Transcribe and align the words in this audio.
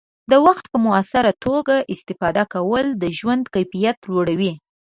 د 0.31 0.33
وخت 0.45 0.65
په 0.71 0.77
مؤثره 0.85 1.31
توګه 1.45 1.75
استفاده 1.93 2.43
کول 2.53 2.85
د 3.01 3.03
ژوند 3.17 3.43
کیفیت 3.55 3.97
لوړوي. 4.11 4.53